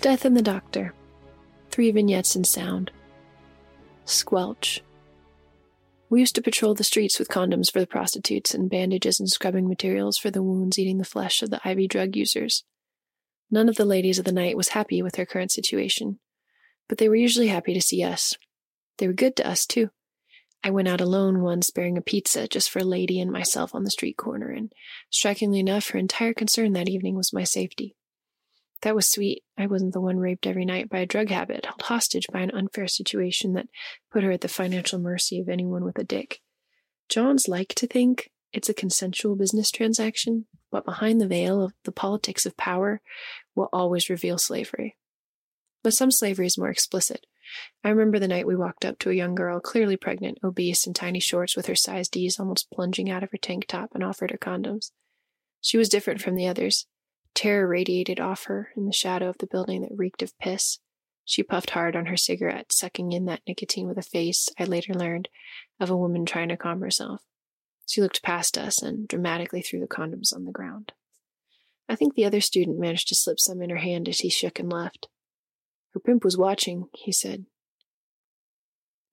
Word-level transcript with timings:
Death 0.00 0.24
and 0.24 0.34
the 0.34 0.40
Doctor. 0.40 0.94
Three 1.70 1.90
vignettes 1.90 2.34
in 2.34 2.44
sound. 2.44 2.90
Squelch. 4.06 4.80
We 6.08 6.20
used 6.20 6.34
to 6.36 6.42
patrol 6.42 6.74
the 6.74 6.84
streets 6.84 7.18
with 7.18 7.28
condoms 7.28 7.70
for 7.70 7.80
the 7.80 7.86
prostitutes 7.86 8.54
and 8.54 8.70
bandages 8.70 9.20
and 9.20 9.28
scrubbing 9.28 9.68
materials 9.68 10.16
for 10.16 10.30
the 10.30 10.42
wounds 10.42 10.78
eating 10.78 10.96
the 10.96 11.04
flesh 11.04 11.42
of 11.42 11.50
the 11.50 11.60
IV 11.66 11.90
drug 11.90 12.16
users. 12.16 12.64
None 13.50 13.68
of 13.68 13.76
the 13.76 13.84
ladies 13.84 14.18
of 14.18 14.24
the 14.24 14.32
night 14.32 14.56
was 14.56 14.68
happy 14.68 15.02
with 15.02 15.16
their 15.16 15.26
current 15.26 15.52
situation, 15.52 16.18
but 16.88 16.96
they 16.96 17.10
were 17.10 17.14
usually 17.14 17.48
happy 17.48 17.74
to 17.74 17.82
see 17.82 18.02
us. 18.02 18.32
They 18.96 19.06
were 19.06 19.12
good 19.12 19.36
to 19.36 19.46
us, 19.46 19.66
too. 19.66 19.90
I 20.64 20.70
went 20.70 20.88
out 20.88 21.02
alone 21.02 21.42
once 21.42 21.70
bearing 21.70 21.98
a 21.98 22.02
pizza 22.02 22.48
just 22.48 22.70
for 22.70 22.78
a 22.78 22.84
lady 22.84 23.20
and 23.20 23.30
myself 23.30 23.74
on 23.74 23.84
the 23.84 23.90
street 23.90 24.16
corner, 24.16 24.50
and 24.50 24.72
strikingly 25.10 25.60
enough, 25.60 25.90
her 25.90 25.98
entire 25.98 26.32
concern 26.32 26.72
that 26.72 26.88
evening 26.88 27.16
was 27.16 27.34
my 27.34 27.44
safety. 27.44 27.96
That 28.82 28.94
was 28.94 29.10
sweet. 29.10 29.42
I 29.58 29.66
wasn't 29.66 29.92
the 29.92 30.00
one 30.00 30.16
raped 30.16 30.46
every 30.46 30.64
night 30.64 30.88
by 30.88 31.00
a 31.00 31.06
drug 31.06 31.28
habit, 31.28 31.66
held 31.66 31.82
hostage 31.82 32.26
by 32.32 32.40
an 32.40 32.50
unfair 32.50 32.88
situation 32.88 33.52
that 33.52 33.68
put 34.10 34.24
her 34.24 34.30
at 34.30 34.40
the 34.40 34.48
financial 34.48 34.98
mercy 34.98 35.38
of 35.40 35.48
anyone 35.48 35.84
with 35.84 35.98
a 35.98 36.04
dick. 36.04 36.40
Johns 37.08 37.48
like 37.48 37.74
to 37.74 37.86
think 37.86 38.30
it's 38.52 38.68
a 38.68 38.74
consensual 38.74 39.36
business 39.36 39.70
transaction, 39.70 40.46
but 40.70 40.84
behind 40.84 41.20
the 41.20 41.28
veil 41.28 41.62
of 41.62 41.72
the 41.84 41.92
politics 41.92 42.46
of 42.46 42.56
power 42.56 43.00
will 43.54 43.68
always 43.72 44.08
reveal 44.08 44.38
slavery. 44.38 44.96
But 45.82 45.94
some 45.94 46.10
slavery 46.10 46.46
is 46.46 46.58
more 46.58 46.70
explicit. 46.70 47.26
I 47.82 47.90
remember 47.90 48.18
the 48.18 48.28
night 48.28 48.46
we 48.46 48.56
walked 48.56 48.84
up 48.84 48.98
to 49.00 49.10
a 49.10 49.14
young 49.14 49.34
girl, 49.34 49.60
clearly 49.60 49.96
pregnant, 49.96 50.38
obese, 50.42 50.86
in 50.86 50.94
tiny 50.94 51.20
shorts 51.20 51.56
with 51.56 51.66
her 51.66 51.74
size 51.74 52.08
D's 52.08 52.38
almost 52.38 52.70
plunging 52.70 53.10
out 53.10 53.22
of 53.22 53.30
her 53.32 53.38
tank 53.38 53.66
top, 53.66 53.90
and 53.94 54.04
offered 54.04 54.30
her 54.30 54.38
condoms. 54.38 54.92
She 55.60 55.76
was 55.76 55.88
different 55.88 56.20
from 56.20 56.36
the 56.36 56.46
others. 56.46 56.86
Terror 57.34 57.66
radiated 57.66 58.20
off 58.20 58.44
her 58.44 58.70
in 58.76 58.86
the 58.86 58.92
shadow 58.92 59.28
of 59.28 59.38
the 59.38 59.46
building 59.46 59.82
that 59.82 59.96
reeked 59.96 60.22
of 60.22 60.38
piss. 60.38 60.78
She 61.24 61.42
puffed 61.42 61.70
hard 61.70 61.94
on 61.94 62.06
her 62.06 62.16
cigarette, 62.16 62.72
sucking 62.72 63.12
in 63.12 63.26
that 63.26 63.42
nicotine 63.46 63.86
with 63.86 63.98
a 63.98 64.02
face, 64.02 64.48
I 64.58 64.64
later 64.64 64.94
learned, 64.94 65.28
of 65.78 65.90
a 65.90 65.96
woman 65.96 66.26
trying 66.26 66.48
to 66.48 66.56
calm 66.56 66.80
herself. 66.80 67.22
She 67.86 68.00
looked 68.00 68.22
past 68.22 68.58
us 68.58 68.82
and 68.82 69.06
dramatically 69.06 69.62
threw 69.62 69.80
the 69.80 69.86
condoms 69.86 70.34
on 70.34 70.44
the 70.44 70.52
ground. 70.52 70.92
I 71.88 71.96
think 71.96 72.14
the 72.14 72.24
other 72.24 72.40
student 72.40 72.78
managed 72.78 73.08
to 73.08 73.14
slip 73.14 73.40
some 73.40 73.62
in 73.62 73.70
her 73.70 73.78
hand 73.78 74.08
as 74.08 74.20
he 74.20 74.30
shook 74.30 74.58
and 74.58 74.72
left. 74.72 75.08
Her 75.92 76.00
pimp 76.00 76.24
was 76.24 76.38
watching, 76.38 76.86
he 76.94 77.10
said. 77.10 77.46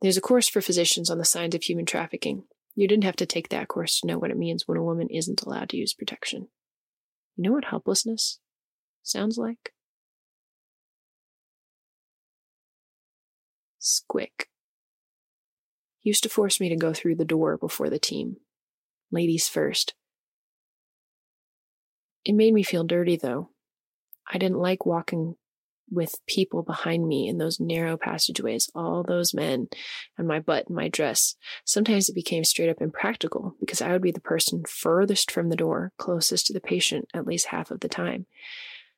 There's 0.01 0.18
a 0.18 0.22
course 0.22 0.47
for 0.47 0.61
physicians 0.61 1.09
on 1.09 1.18
the 1.18 1.26
signs 1.26 1.55
of 1.55 1.63
human 1.63 1.86
trafficking. 1.86 2.43
You 2.76 2.88
didn't 2.88 3.05
have 3.05 3.15
to 3.15 3.26
take 3.26 3.49
that 3.49 3.68
course 3.68 3.99
to 3.99 4.07
know 4.07 4.20
what 4.20 4.30
it 4.30 4.38
means 4.38 4.68
when 4.68 4.78
a 4.78 4.84
woman 4.84 5.07
isn't 5.09 5.41
allowed 5.41 5.70
to 5.70 5.78
use 5.78 5.95
protection. 5.95 6.49
You 7.38 7.44
know 7.44 7.52
what 7.54 7.66
helplessness 7.66 8.40
sounds 9.04 9.38
like? 9.38 9.72
Squick. 13.80 14.48
He 16.00 16.10
used 16.10 16.24
to 16.24 16.30
force 16.30 16.60
me 16.60 16.68
to 16.70 16.76
go 16.76 16.94
through 16.94 17.16
the 17.16 17.26
door 17.26 17.58
before 17.58 17.92
the 17.92 18.00
team. 18.00 18.38
Ladies 19.12 19.48
first. 19.48 19.94
It 22.26 22.34
made 22.34 22.56
me 22.56 22.64
feel 22.64 22.84
dirty, 22.84 23.16
though. 23.18 23.52
I 24.28 24.40
didn't 24.40 24.58
like 24.58 24.86
walking 24.86 25.36
with 25.90 26.16
people 26.28 26.64
behind 26.64 27.08
me 27.08 27.28
in 27.28 27.38
those 27.38 27.60
narrow 27.60 27.98
passageways, 27.98 28.70
all 28.76 29.04
those 29.04 29.34
men, 29.34 29.68
and 30.18 30.28
my 30.28 30.40
butt 30.40 30.68
and 30.68 30.76
my 30.76 30.90
dress. 30.90 31.36
Sometimes 31.66 32.10
it 32.10 32.16
became 32.16 32.44
straight 32.44 32.70
up 32.70 32.82
impractical 32.82 33.56
because 33.60 33.82
I 33.82 33.92
would 33.92 34.02
be 34.02 34.12
the 34.12 34.20
person 34.20 34.64
furthest 34.68 35.32
from 35.32 35.50
the 35.50 35.56
door, 35.56 35.92
closest 35.98 36.48
to 36.48 36.54
the 36.54 36.60
patient 36.60 37.08
at 37.14 37.28
least 37.28 37.48
half 37.48 37.72
of 37.72 37.80
the 37.80 37.90
time. 37.90 38.26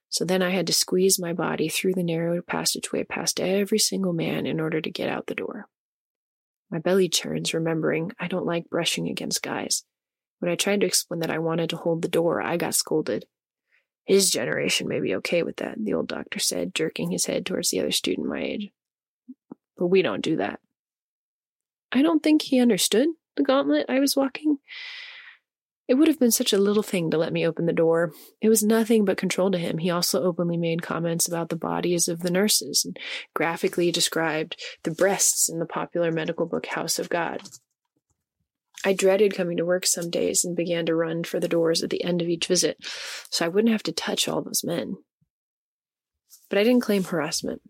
So 0.10 0.26
then 0.26 0.42
I 0.42 0.50
had 0.50 0.68
to 0.68 0.74
squeeze 0.74 1.20
my 1.20 1.34
body 1.34 1.70
through 1.70 1.94
the 1.94 2.04
narrow 2.04 2.42
passageway 2.42 3.04
past 3.04 3.40
every 3.40 3.78
single 3.78 4.14
man 4.14 4.48
in 4.48 4.60
order 4.60 4.82
to 4.82 4.90
get 4.90 5.10
out 5.10 5.28
the 5.28 5.36
door. 5.36 5.68
My 6.72 6.80
belly 6.80 7.10
churns, 7.10 7.54
remembering 7.54 8.12
I 8.20 8.28
don't 8.28 8.46
like 8.46 8.70
brushing 8.70 9.08
against 9.08 9.44
guys. 9.44 9.84
When 10.40 10.52
I 10.52 10.56
tried 10.56 10.82
to 10.82 10.88
explain 10.88 11.20
that 11.20 11.32
I 11.32 11.40
wanted 11.40 11.70
to 11.72 11.78
hold 11.78 12.02
the 12.02 12.08
door, 12.08 12.42
I 12.42 12.58
got 12.58 12.76
scolded. 12.76 13.26
His 14.10 14.32
generation 14.32 14.88
may 14.88 15.00
be 15.02 15.14
okay 15.18 15.44
with 15.44 15.58
that, 15.58 15.76
the 15.78 15.94
old 15.94 16.08
doctor 16.08 16.40
said, 16.40 16.74
jerking 16.74 17.12
his 17.12 17.28
head 17.28 17.46
towards 17.46 17.70
the 17.70 17.80
other 17.80 17.92
student 17.92 18.28
my 18.28 18.42
age. 18.42 18.72
But 19.78 19.86
we 19.86 20.02
don't 20.02 20.24
do 20.24 20.38
that. 20.38 20.60
I 21.92 22.02
don't 22.02 22.24
think 22.24 22.42
he 22.42 22.60
understood 22.60 23.10
the 23.38 23.44
gauntlet 23.44 23.86
I 23.88 24.00
was 24.00 24.16
walking. 24.16 24.58
It 25.88 25.94
would 25.94 26.08
have 26.08 26.18
been 26.18 26.32
such 26.32 26.54
a 26.54 26.58
little 26.58 26.82
thing 26.82 27.12
to 27.12 27.20
let 27.20 27.32
me 27.32 27.46
open 27.46 27.68
the 27.68 27.72
door. 27.72 28.12
It 28.42 28.50
was 28.50 28.64
nothing 28.64 29.06
but 29.06 29.18
control 29.18 29.52
to 29.52 29.60
him. 29.60 29.78
He 29.78 29.92
also 29.92 30.24
openly 30.24 30.58
made 30.58 30.82
comments 30.82 31.28
about 31.28 31.50
the 31.50 31.56
bodies 31.56 32.08
of 32.08 32.22
the 32.22 32.32
nurses 32.32 32.84
and 32.84 32.98
graphically 33.36 33.92
described 33.92 34.60
the 34.82 34.92
breasts 34.92 35.50
in 35.50 35.60
the 35.60 35.68
popular 35.68 36.12
medical 36.12 36.48
book 36.48 36.66
House 36.66 36.98
of 36.98 37.10
God. 37.10 37.44
I 38.86 38.94
dreaded 38.94 39.36
coming 39.36 39.58
to 39.58 39.66
work 39.66 39.86
some 39.86 40.10
days 40.10 40.46
and 40.46 40.56
began 40.56 40.86
to 40.86 40.96
run 40.96 41.24
for 41.24 41.40
the 41.40 41.50
doors 41.50 41.84
at 41.84 41.90
the 41.90 42.04
end 42.04 42.22
of 42.22 42.30
each 42.30 42.48
visit 42.48 42.78
so 43.30 43.46
I 43.46 43.50
wouldn't 43.50 43.72
have 43.72 43.84
to 43.84 43.92
touch 43.92 44.28
all 44.28 44.42
those 44.42 44.64
men. 44.64 44.96
But 46.50 46.60
I 46.60 46.64
didn't 46.64 46.82
claim 46.82 47.04
harassment. 47.04 47.62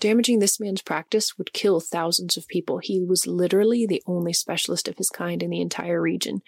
Damaging 0.00 0.40
this 0.40 0.58
man's 0.58 0.82
practice 0.82 1.38
would 1.38 1.52
kill 1.52 1.80
thousands 1.80 2.36
of 2.36 2.48
people. 2.48 2.78
He 2.78 3.02
was 3.02 3.26
literally 3.26 3.86
the 3.86 4.02
only 4.06 4.32
specialist 4.32 4.88
of 4.88 4.98
his 4.98 5.08
kind 5.08 5.42
in 5.42 5.50
the 5.50 5.60
entire 5.60 6.00
region, 6.00 6.42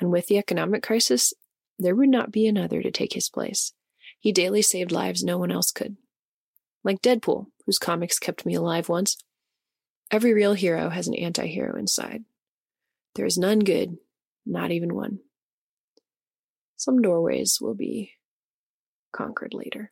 and 0.00 0.10
with 0.10 0.26
the 0.26 0.36
economic 0.36 0.82
crisis, 0.82 1.32
there 1.78 1.94
would 1.94 2.08
not 2.08 2.32
be 2.32 2.46
another 2.46 2.82
to 2.82 2.90
take 2.90 3.12
his 3.12 3.30
place. 3.30 3.72
He 4.18 4.32
daily 4.32 4.62
saved 4.62 4.90
lives 4.90 5.22
no 5.22 5.38
one 5.38 5.52
else 5.52 5.70
could. 5.70 5.96
Like 6.82 7.00
Deadpool, 7.00 7.46
whose 7.66 7.78
comics 7.78 8.18
kept 8.18 8.44
me 8.44 8.54
alive 8.54 8.88
once, 8.88 9.16
every 10.10 10.34
real 10.34 10.54
hero 10.54 10.90
has 10.90 11.06
an 11.06 11.14
anti 11.14 11.46
hero 11.46 11.78
inside. 11.78 12.24
There 13.18 13.26
is 13.26 13.36
none 13.36 13.58
good, 13.58 13.96
not 14.46 14.70
even 14.70 14.94
one. 14.94 15.18
Some 16.76 17.02
doorways 17.02 17.58
will 17.60 17.74
be 17.74 18.12
conquered 19.12 19.54
later. 19.54 19.90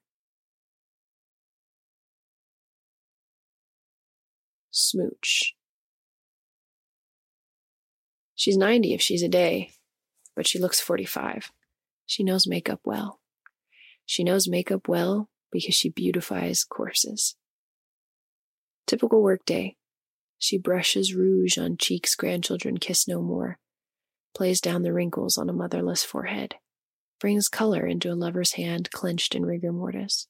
Smooch. 4.70 5.56
She's 8.36 8.56
90 8.56 8.94
if 8.94 9.02
she's 9.02 9.24
a 9.24 9.28
day, 9.28 9.72
but 10.36 10.46
she 10.46 10.60
looks 10.60 10.78
45. 10.80 11.50
She 12.06 12.22
knows 12.22 12.46
makeup 12.46 12.82
well. 12.84 13.18
She 14.04 14.22
knows 14.22 14.46
makeup 14.46 14.86
well 14.86 15.30
because 15.50 15.74
she 15.74 15.90
beautifies 15.90 16.62
courses. 16.62 17.34
Typical 18.86 19.20
workday. 19.20 19.74
She 20.38 20.58
brushes 20.58 21.14
rouge 21.14 21.58
on 21.58 21.76
cheeks 21.76 22.14
grandchildren 22.14 22.78
kiss 22.78 23.08
no 23.08 23.22
more, 23.22 23.58
plays 24.34 24.60
down 24.60 24.82
the 24.82 24.92
wrinkles 24.92 25.38
on 25.38 25.48
a 25.48 25.54
motherless 25.54 26.04
forehead, 26.04 26.56
brings 27.18 27.48
color 27.48 27.86
into 27.86 28.12
a 28.12 28.14
lover's 28.14 28.52
hand 28.52 28.90
clenched 28.90 29.34
in 29.34 29.46
rigor 29.46 29.72
mortis. 29.72 30.28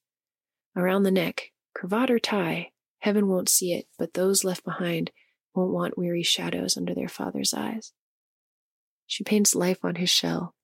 Around 0.77 1.03
the 1.03 1.11
neck, 1.11 1.53
cravat 1.75 2.11
or 2.11 2.19
tie, 2.19 2.71
heaven 3.01 3.29
won't 3.29 3.49
see 3.49 3.73
it, 3.73 3.87
but 3.99 4.15
those 4.15 4.45
left 4.45 4.65
behind 4.65 5.11
won't 5.55 5.73
want 5.73 5.99
weary 5.99 6.23
shadows 6.23 6.77
under 6.77 6.95
their 6.95 7.09
father's 7.09 7.53
eyes. 7.53 7.93
She 9.07 9.25
paints 9.25 9.55
life 9.55 9.85
on 9.85 9.97
his 9.97 10.11
shell, 10.11 10.55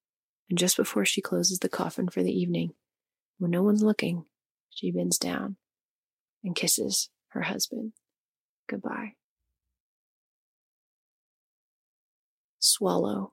and 0.49 0.59
just 0.59 0.77
before 0.77 1.05
she 1.05 1.21
closes 1.21 1.59
the 1.61 1.69
coffin 1.69 2.09
for 2.09 2.23
the 2.23 2.33
evening, 2.33 2.75
when 3.39 3.51
no 3.51 3.63
one's 3.63 3.83
looking, 3.83 4.27
she 4.71 4.91
bends 4.91 5.19
down 5.19 5.57
and 6.45 6.55
kisses 6.55 7.11
her 7.29 7.43
husband 7.43 7.93
goodbye. 8.69 9.15
Swallow. 12.65 13.33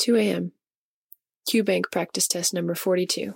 2 0.00 0.16
a.m. 0.16 0.52
Q 1.48 1.64
Bank 1.64 1.90
practice 1.90 2.28
test 2.28 2.52
number 2.52 2.74
42. 2.74 3.32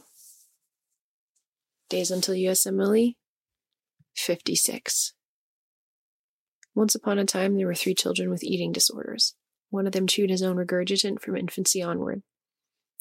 Days 1.89 2.11
until 2.11 2.35
USMLE 2.35 3.17
56. 4.15 5.15
Once 6.75 6.95
upon 6.95 7.19
a 7.19 7.25
time, 7.25 7.57
there 7.57 7.67
were 7.67 7.75
three 7.75 7.95
children 7.95 8.29
with 8.29 8.45
eating 8.45 8.71
disorders. 8.71 9.35
One 9.71 9.87
of 9.87 9.93
them 9.93 10.07
chewed 10.07 10.29
his 10.29 10.43
own 10.43 10.57
regurgitant 10.57 11.23
from 11.23 11.39
infancy 11.39 11.81
onward. 11.83 12.23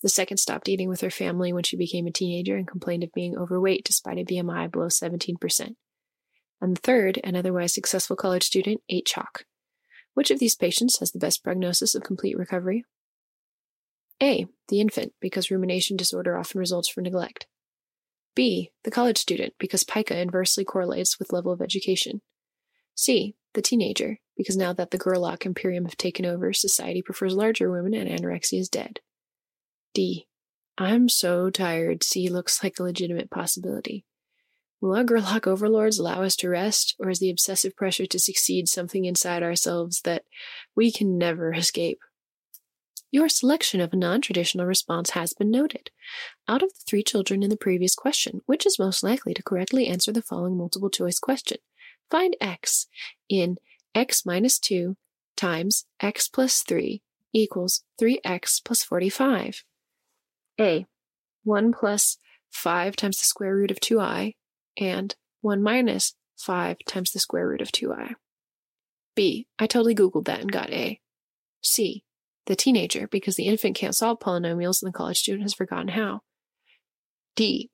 The 0.01 0.07
second 0.07 0.37
stopped 0.37 0.69
eating 0.69 0.87
with 0.87 1.01
her 1.01 1.11
family 1.11 1.51
when 1.51 1.63
she 1.63 1.75
became 1.75 2.07
a 2.07 2.11
teenager 2.11 2.55
and 2.55 2.65
complained 2.65 3.03
of 3.03 3.11
being 3.11 3.37
overweight 3.37 3.83
despite 3.83 4.17
a 4.17 4.23
BMI 4.23 4.71
below 4.71 4.87
17%. 4.87 5.75
And 6.61 6.77
the 6.77 6.81
third, 6.81 7.19
an 7.21 7.35
otherwise 7.35 7.73
successful 7.73 8.15
college 8.15 8.45
student, 8.45 8.79
ate 8.87 9.05
chalk. 9.05 9.43
Which 10.19 10.31
of 10.31 10.39
these 10.39 10.55
patients 10.55 10.99
has 10.99 11.13
the 11.13 11.17
best 11.17 11.45
prognosis 11.45 11.95
of 11.95 12.03
complete 12.03 12.37
recovery? 12.37 12.83
A. 14.21 14.47
The 14.67 14.81
infant, 14.81 15.13
because 15.21 15.49
rumination 15.49 15.95
disorder 15.95 16.37
often 16.37 16.59
results 16.59 16.89
from 16.89 17.05
neglect. 17.05 17.47
B. 18.35 18.71
The 18.83 18.91
college 18.91 19.17
student, 19.17 19.53
because 19.57 19.85
pica 19.85 20.19
inversely 20.19 20.65
correlates 20.65 21.19
with 21.19 21.31
level 21.31 21.53
of 21.53 21.61
education. 21.61 22.19
C. 22.95 23.37
The 23.53 23.61
teenager, 23.61 24.17
because 24.35 24.57
now 24.57 24.73
that 24.73 24.91
the 24.91 24.97
Gerlach 24.97 25.45
imperium 25.45 25.85
have 25.85 25.95
taken 25.95 26.25
over, 26.25 26.51
society 26.51 27.01
prefers 27.01 27.33
larger 27.33 27.71
women 27.71 27.93
and 27.93 28.09
anorexia 28.09 28.59
is 28.59 28.67
dead. 28.67 28.99
D. 29.93 30.27
I'm 30.77 31.07
so 31.07 31.49
tired. 31.49 32.03
C 32.03 32.27
looks 32.27 32.61
like 32.61 32.77
a 32.77 32.83
legitimate 32.83 33.31
possibility. 33.31 34.03
Will 34.81 34.95
our 34.95 35.03
Gerlach 35.03 35.45
overlords 35.45 35.99
allow 35.99 36.23
us 36.23 36.37
to 36.37 36.49
rest, 36.49 36.95
or 36.99 37.09
is 37.09 37.19
the 37.19 37.29
obsessive 37.29 37.75
pressure 37.75 38.05
to 38.05 38.19
succeed 38.19 38.69
something 38.69 39.03
inside 39.03 39.43
ourselves 39.43 40.01
that 40.01 40.23
we 40.73 40.89
can 40.91 41.17
never 41.17 41.53
escape? 41.53 41.99
Your 43.11 43.27
selection 43.27 43.81
of 43.81 43.91
a 43.91 43.97
non 43.97 44.21
traditional 44.21 44.65
response 44.65 45.11
has 45.11 45.33
been 45.33 45.51
noted. 45.51 45.89
Out 46.47 46.63
of 46.63 46.69
the 46.69 46.83
three 46.87 47.03
children 47.03 47.43
in 47.43 47.49
the 47.49 47.57
previous 47.57 47.93
question, 47.93 48.41
which 48.45 48.65
is 48.65 48.79
most 48.79 49.03
likely 49.03 49.33
to 49.33 49.43
correctly 49.43 49.87
answer 49.87 50.13
the 50.13 50.21
following 50.21 50.57
multiple 50.57 50.89
choice 50.89 51.19
question? 51.19 51.57
Find 52.09 52.37
x 52.39 52.87
in 53.27 53.57
x 53.93 54.25
minus 54.25 54.59
2 54.59 54.95
times 55.35 55.85
x 55.99 56.27
plus 56.27 56.61
3 56.63 57.01
equals 57.33 57.83
3x 57.99 58.63
plus 58.63 58.83
45. 58.83 59.63
A. 60.59 60.85
1 61.43 61.73
plus 61.73 62.17
5 62.51 62.95
times 62.95 63.17
the 63.17 63.25
square 63.25 63.55
root 63.55 63.71
of 63.71 63.79
2i 63.79 64.35
and 64.79 65.15
1 65.41 65.61
minus 65.61 66.15
5 66.37 66.77
times 66.87 67.11
the 67.11 67.19
square 67.19 67.47
root 67.47 67.61
of 67.61 67.71
2i. 67.71 68.13
B. 69.15 69.47
I 69.59 69.67
totally 69.67 69.93
Googled 69.93 70.25
that 70.25 70.39
and 70.39 70.51
got 70.51 70.71
A. 70.71 71.01
C. 71.61 72.03
The 72.45 72.55
teenager, 72.55 73.07
because 73.07 73.35
the 73.35 73.45
infant 73.47 73.75
can't 73.75 73.95
solve 73.95 74.19
polynomials 74.19 74.81
and 74.81 74.91
the 74.91 74.97
college 74.97 75.19
student 75.19 75.43
has 75.43 75.53
forgotten 75.53 75.89
how. 75.89 76.21
D. 77.35 77.69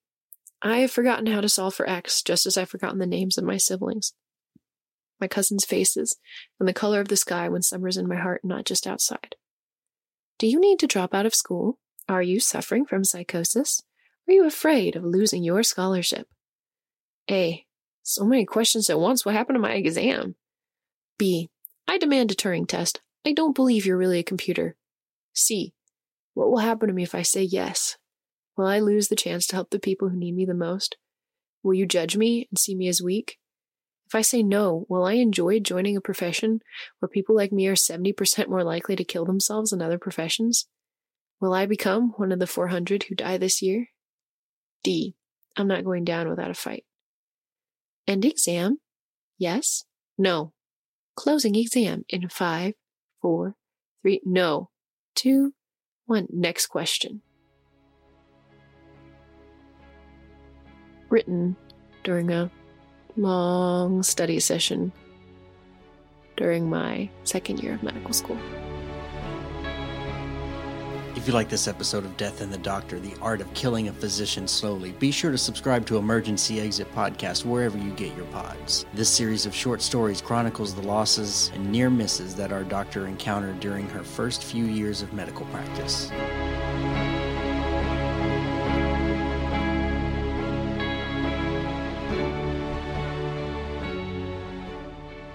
I 0.62 0.80
have 0.80 0.92
forgotten 0.92 1.28
how 1.28 1.42
to 1.42 1.50
solve 1.50 1.76
for 1.76 1.88
x, 1.88 2.22
just 2.24 2.46
as 2.46 2.58
I've 2.58 2.70
forgotten 2.70 2.98
the 2.98 3.06
names 3.06 3.38
of 3.38 3.44
my 3.44 3.58
siblings, 3.58 4.14
my 5.22 5.28
cousins' 5.28 5.66
faces, 5.66 6.18
and 6.60 6.68
the 6.68 6.74
color 6.74 7.00
of 7.00 7.08
the 7.08 7.16
sky 7.16 7.48
when 7.48 7.62
summer's 7.62 7.98
in 7.98 8.08
my 8.08 8.16
heart, 8.16 8.42
and 8.44 8.50
not 8.50 8.66
just 8.66 8.88
outside. 8.88 9.36
Do 10.40 10.48
you 10.48 10.60
need 10.60 10.80
to 10.80 10.88
drop 10.88 11.14
out 11.14 11.26
of 11.26 11.36
school? 11.36 11.78
Are 12.10 12.24
you 12.24 12.40
suffering 12.40 12.86
from 12.86 13.04
psychosis? 13.04 13.84
Are 14.28 14.34
you 14.34 14.46
afraid 14.46 14.96
of 14.96 15.04
losing 15.04 15.44
your 15.44 15.64
scholarship? 15.64 16.28
A. 17.30 17.66
So 18.04 18.24
many 18.24 18.46
questions 18.46 18.90
at 18.90 19.00
once. 19.00 19.26
What 19.26 19.36
happened 19.36 19.56
to 19.56 19.62
my 19.62 19.74
exam? 19.74 20.36
B. 21.18 21.50
I 21.88 21.98
demand 21.98 22.32
a 22.32 22.36
Turing 22.36 22.68
test. 22.68 23.02
I 23.26 23.34
don't 23.34 23.56
believe 23.56 23.86
you're 23.86 23.98
really 23.98 24.20
a 24.20 24.24
computer. 24.24 24.76
C. 25.34 25.74
What 26.34 26.50
will 26.50 26.60
happen 26.60 26.88
to 26.88 26.94
me 26.94 27.04
if 27.04 27.16
I 27.16 27.24
say 27.24 27.42
yes? 27.42 27.98
Will 28.58 28.68
I 28.68 28.80
lose 28.80 29.08
the 29.08 29.16
chance 29.16 29.48
to 29.48 29.56
help 29.56 29.70
the 29.70 29.80
people 29.80 30.10
who 30.10 30.18
need 30.18 30.36
me 30.36 30.46
the 30.46 30.54
most? 30.54 30.98
Will 31.64 31.74
you 31.74 31.86
judge 31.86 32.16
me 32.16 32.48
and 32.52 32.60
see 32.60 32.76
me 32.76 32.88
as 32.88 33.02
weak? 33.02 33.40
If 34.08 34.14
I 34.14 34.22
say 34.22 34.44
no, 34.44 34.86
will 34.88 35.04
I 35.04 35.14
enjoy 35.14 35.60
joining 35.60 35.98
a 35.98 36.02
profession 36.02 36.60
where 37.00 37.10
people 37.10 37.36
like 37.36 37.52
me 37.52 37.68
are 37.68 37.74
70% 37.74 38.48
more 38.48 38.64
likely 38.64 38.96
to 38.96 39.04
kill 39.04 39.26
themselves 39.26 39.72
than 39.72 39.82
other 39.82 39.98
professions? 39.98 40.68
Will 41.42 41.54
I 41.54 41.66
become 41.66 42.14
one 42.18 42.32
of 42.32 42.40
the 42.40 42.48
400 42.48 43.04
who 43.04 43.16
die 43.16 43.38
this 43.38 43.62
year? 43.62 43.88
D. 44.84 45.16
I'm 45.58 45.68
not 45.68 45.84
going 45.84 46.04
down 46.04 46.30
without 46.30 46.52
a 46.52 46.54
fight. 46.54 46.86
End 48.08 48.24
exam? 48.24 48.78
Yes? 49.38 49.84
No. 50.18 50.54
Closing 51.16 51.56
exam 51.56 52.06
in 52.10 52.30
five, 52.30 52.74
four, 53.22 53.56
three, 54.02 54.22
no, 54.24 54.70
two, 55.16 55.54
one. 56.06 56.28
Next 56.30 56.68
question. 56.68 57.22
Written 61.10 61.56
during 62.04 62.32
a 62.32 62.52
long 63.18 64.04
study 64.04 64.40
session 64.40 64.92
during 66.38 66.70
my 66.70 67.10
second 67.24 67.64
year 67.64 67.76
of 67.76 67.84
medical 67.84 68.14
school. 68.14 68.38
If 71.26 71.30
you 71.30 71.34
like 71.34 71.50
this 71.50 71.68
episode 71.68 72.06
of 72.06 72.16
Death 72.18 72.42
and 72.42 72.54
the 72.54 72.60
Doctor, 72.60 73.00
The 73.00 73.16
Art 73.20 73.42
of 73.42 73.52
Killing 73.56 73.88
a 73.88 73.92
Physician 73.92 74.48
Slowly, 74.48 74.92
be 74.92 75.10
sure 75.10 75.32
to 75.32 75.40
subscribe 75.40 75.84
to 75.88 75.98
Emergency 75.98 76.62
Exit 76.62 76.88
Podcast 76.94 77.46
wherever 77.46 77.80
you 77.80 77.90
get 77.94 78.16
your 78.16 78.28
pods. 78.28 78.86
This 78.94 79.10
series 79.10 79.48
of 79.48 79.56
short 79.56 79.82
stories 79.82 80.22
chronicles 80.22 80.76
the 80.76 80.84
losses 80.84 81.50
and 81.56 81.72
near 81.72 81.90
misses 81.90 82.36
that 82.36 82.52
our 82.52 82.64
doctor 82.64 83.08
encountered 83.08 83.60
during 83.60 83.90
her 83.90 84.04
first 84.04 84.44
few 84.44 84.66
years 84.66 85.02
of 85.02 85.14
medical 85.14 85.48
practice. 85.48 86.12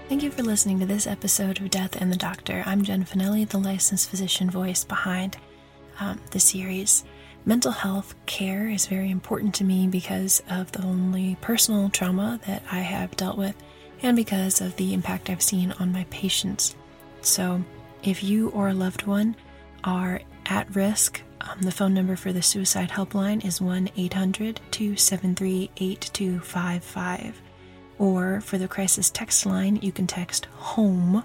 Thank 0.07 0.23
you 0.23 0.31
for 0.31 0.43
listening 0.43 0.79
to 0.79 0.85
this 0.85 1.05
episode 1.05 1.59
of 1.59 1.69
Death 1.69 1.97
and 2.01 2.09
the 2.09 2.17
Doctor. 2.17 2.63
I'm 2.65 2.81
Jen 2.81 3.03
Finelli, 3.03 3.45
the 3.45 3.57
licensed 3.57 4.09
physician 4.09 4.49
voice 4.49 4.85
behind 4.85 5.35
um, 5.99 6.19
the 6.31 6.39
series. 6.39 7.03
Mental 7.45 7.71
health 7.71 8.13
care 8.25 8.69
is 8.69 8.85
very 8.85 9.09
important 9.09 9.55
to 9.55 9.63
me 9.63 9.87
because 9.87 10.43
of 10.49 10.71
the 10.71 10.83
only 10.83 11.37
personal 11.41 11.89
trauma 11.89 12.39
that 12.45 12.63
I 12.71 12.79
have 12.79 13.15
dealt 13.15 13.37
with 13.37 13.55
and 14.03 14.15
because 14.15 14.61
of 14.61 14.75
the 14.75 14.93
impact 14.93 15.29
I've 15.29 15.41
seen 15.41 15.71
on 15.73 15.91
my 15.91 16.05
patients. 16.09 16.75
So, 17.21 17.63
if 18.03 18.23
you 18.23 18.49
or 18.49 18.69
a 18.69 18.73
loved 18.73 19.05
one 19.05 19.35
are 19.83 20.21
at 20.45 20.75
risk, 20.75 21.21
um, 21.41 21.61
the 21.61 21.71
phone 21.71 21.93
number 21.93 22.15
for 22.15 22.31
the 22.33 22.41
suicide 22.41 22.89
helpline 22.89 23.43
is 23.45 23.61
1 23.61 23.89
800 23.95 24.59
273 24.71 25.69
8255. 25.77 27.41
Or 27.99 28.41
for 28.41 28.57
the 28.57 28.67
crisis 28.67 29.09
text 29.11 29.45
line, 29.45 29.77
you 29.81 29.91
can 29.91 30.07
text 30.07 30.45
HOME 30.57 31.23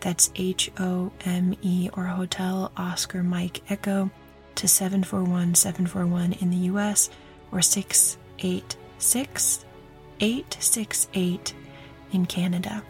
that's 0.00 0.30
H 0.36 0.70
O 0.78 1.12
M 1.24 1.56
E 1.62 1.88
or 1.94 2.04
Hotel 2.04 2.70
Oscar 2.76 3.22
Mike 3.22 3.62
Echo 3.70 4.10
to 4.54 4.68
741 4.68 5.54
741 5.54 6.32
in 6.34 6.50
the 6.50 6.68
US 6.72 7.10
or 7.52 7.62
686 7.62 9.64
868 10.20 11.54
in 12.12 12.26
Canada. 12.26 12.82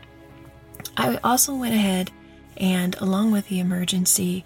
I 0.97 1.19
also 1.23 1.55
went 1.55 1.75
ahead 1.75 2.11
and, 2.57 2.97
along 3.01 3.33
with 3.33 3.49
the 3.49 3.61
Emergency 3.61 4.45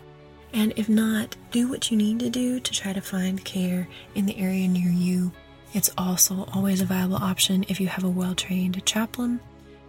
And 0.52 0.72
if 0.76 0.88
not, 0.88 1.34
do 1.50 1.68
what 1.68 1.90
you 1.90 1.96
need 1.96 2.20
to 2.20 2.30
do 2.30 2.60
to 2.60 2.72
try 2.72 2.92
to 2.92 3.00
find 3.00 3.44
care 3.44 3.88
in 4.14 4.26
the 4.26 4.38
area 4.38 4.68
near 4.68 4.90
you. 4.90 5.32
It's 5.74 5.90
also 5.98 6.44
always 6.52 6.80
a 6.80 6.86
viable 6.86 7.16
option 7.16 7.64
if 7.68 7.80
you 7.80 7.88
have 7.88 8.04
a 8.04 8.08
well 8.08 8.36
trained 8.36 8.86
chaplain 8.86 9.40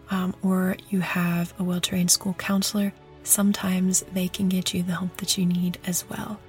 um, 0.10 0.34
or 0.42 0.78
you 0.90 1.02
have 1.02 1.54
a 1.60 1.64
well 1.64 1.82
trained 1.82 2.10
school 2.12 2.34
counselor 2.34 2.94
sometimes 3.24 4.04
they 4.14 4.28
can 4.28 4.50
get 4.50 4.74
you 4.74 4.84
the 4.84 4.94
help 4.96 5.18
that 5.18 5.38
you 5.38 5.46
need 5.46 5.78
as 5.86 6.08
well. 6.10 6.40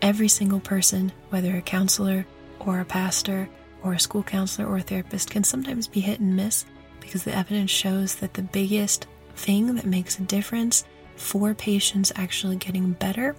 Every 0.00 0.28
single 0.28 0.60
person, 0.60 1.12
whether 1.30 1.56
a 1.56 1.62
counselor 1.62 2.26
or 2.58 2.80
a 2.80 2.84
pastor 2.84 3.48
or 3.82 3.92
a 3.92 4.00
school 4.00 4.22
counselor 4.22 4.68
or 4.68 4.78
a 4.78 4.82
therapist, 4.82 5.30
can 5.30 5.44
sometimes 5.44 5.86
be 5.86 6.00
hit 6.00 6.20
and 6.20 6.36
miss 6.36 6.64
because 7.00 7.24
the 7.24 7.36
evidence 7.36 7.70
shows 7.70 8.16
that 8.16 8.34
the 8.34 8.42
biggest 8.42 9.06
thing 9.34 9.74
that 9.74 9.86
makes 9.86 10.18
a 10.18 10.22
difference 10.22 10.84
for 11.16 11.54
patients 11.54 12.12
actually 12.16 12.56
getting 12.56 12.92
better 12.92 13.36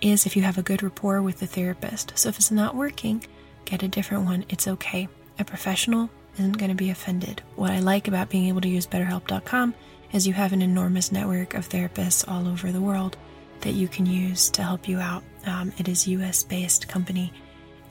is 0.00 0.26
if 0.26 0.36
you 0.36 0.42
have 0.42 0.58
a 0.58 0.62
good 0.62 0.82
rapport 0.82 1.22
with 1.22 1.38
the 1.38 1.46
therapist. 1.46 2.12
So 2.16 2.28
if 2.28 2.36
it's 2.36 2.50
not 2.50 2.74
working, 2.74 3.24
get 3.64 3.82
a 3.82 3.88
different 3.88 4.24
one. 4.24 4.44
It's 4.48 4.68
okay. 4.68 5.08
A 5.38 5.44
professional 5.44 6.10
isn't 6.34 6.58
going 6.58 6.70
to 6.70 6.76
be 6.76 6.90
offended. 6.90 7.42
What 7.56 7.70
I 7.70 7.80
like 7.80 8.08
about 8.08 8.30
being 8.30 8.48
able 8.48 8.60
to 8.60 8.68
use 8.68 8.86
BetterHelp.com 8.86 9.74
is 10.12 10.26
you 10.26 10.32
have 10.32 10.52
an 10.52 10.62
enormous 10.62 11.12
network 11.12 11.54
of 11.54 11.68
therapists 11.68 12.26
all 12.28 12.48
over 12.48 12.72
the 12.72 12.80
world 12.80 13.16
that 13.60 13.72
you 13.72 13.88
can 13.88 14.06
use 14.06 14.50
to 14.50 14.62
help 14.62 14.88
you 14.88 14.98
out. 14.98 15.22
Um, 15.46 15.72
it 15.78 15.88
is 15.88 16.08
US 16.08 16.42
based 16.42 16.88
company. 16.88 17.32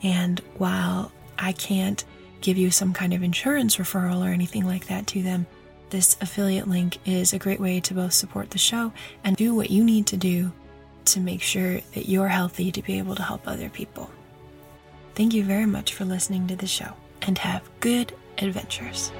And 0.02 0.40
while 0.56 1.12
I 1.38 1.52
can't 1.52 2.04
give 2.40 2.56
you 2.56 2.70
some 2.70 2.92
kind 2.92 3.12
of 3.12 3.22
insurance 3.22 3.76
referral 3.76 4.26
or 4.26 4.32
anything 4.32 4.64
like 4.64 4.86
that 4.86 5.06
to 5.08 5.22
them, 5.22 5.46
this 5.90 6.16
affiliate 6.20 6.68
link 6.68 6.98
is 7.06 7.32
a 7.32 7.38
great 7.38 7.60
way 7.60 7.80
to 7.80 7.94
both 7.94 8.12
support 8.12 8.50
the 8.50 8.58
show 8.58 8.92
and 9.24 9.36
do 9.36 9.54
what 9.54 9.70
you 9.70 9.82
need 9.82 10.06
to 10.08 10.16
do 10.16 10.52
to 11.06 11.20
make 11.20 11.40
sure 11.40 11.80
that 11.94 12.08
you're 12.08 12.28
healthy 12.28 12.70
to 12.70 12.82
be 12.82 12.98
able 12.98 13.14
to 13.14 13.22
help 13.22 13.46
other 13.48 13.70
people. 13.70 14.10
Thank 15.14 15.34
you 15.34 15.42
very 15.42 15.66
much 15.66 15.94
for 15.94 16.04
listening 16.04 16.46
to 16.48 16.56
the 16.56 16.66
show 16.66 16.92
and 17.22 17.38
have 17.38 17.68
good 17.80 18.14
adventures. 18.38 19.10